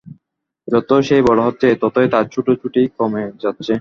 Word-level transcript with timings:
যতই 0.67 1.03
সে 1.03 1.15
বড় 1.21 1.39
হচ্ছে, 1.43 1.67
ততই 1.81 2.07
তার 2.07 2.25
ছোটাছুটি 2.33 2.81
কমে 2.97 3.23
যাচ্ছে। 3.43 3.69